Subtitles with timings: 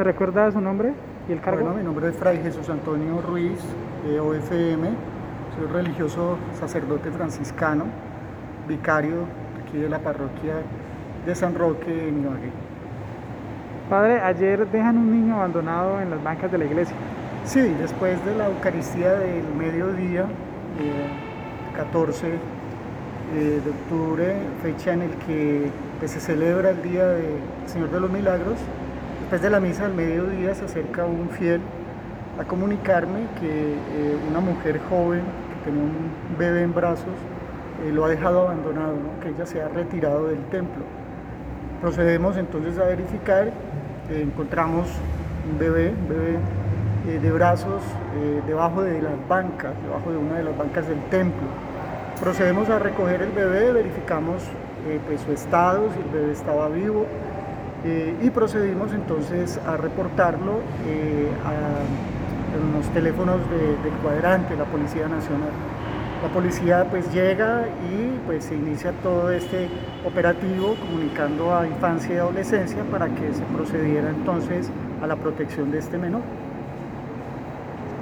[0.00, 0.94] ¿Me recuerda su nombre
[1.28, 1.60] y el cargo?
[1.60, 3.60] Bueno, mi nombre es Fray Jesús Antonio Ruiz,
[4.08, 4.88] eh, OFM.
[5.54, 7.84] Soy religioso sacerdote franciscano,
[8.66, 9.26] vicario
[9.62, 10.54] aquí de la parroquia
[11.26, 12.50] de San Roque en Ibagué.
[13.90, 16.96] Padre, ayer dejan un niño abandonado en las bancas de la iglesia.
[17.44, 20.22] Sí, después de la Eucaristía del mediodía,
[20.80, 22.38] eh, 14 eh,
[23.62, 27.36] de octubre, fecha en el que pues, se celebra el Día del
[27.66, 28.56] Señor de los Milagros,
[29.30, 31.60] después de la misa del mediodía se acerca un fiel
[32.40, 37.14] a comunicarme que eh, una mujer joven que tenía un bebé en brazos
[37.84, 40.82] eh, lo ha dejado abandonado, que ella se ha retirado del templo.
[41.80, 43.52] Procedemos entonces a verificar,
[44.10, 44.88] eh, encontramos
[45.48, 47.82] un bebé, un bebé de brazos
[48.48, 51.46] debajo de las bancas, debajo de una de las bancas del templo.
[52.20, 54.42] Procedemos a recoger el bebé, verificamos
[55.06, 57.06] pues, su estado, si el bebé estaba vivo,
[57.84, 65.08] eh, y procedimos entonces a reportarlo eh, a los teléfonos de- del cuadrante, la Policía
[65.08, 65.50] Nacional.
[66.22, 69.68] La policía pues llega y pues se inicia todo este
[70.04, 74.70] operativo comunicando a infancia y adolescencia para que se procediera entonces
[75.02, 76.20] a la protección de este menor.